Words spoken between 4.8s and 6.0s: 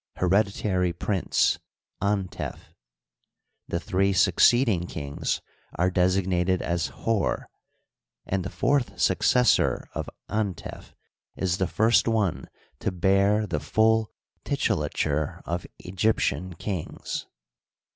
kings are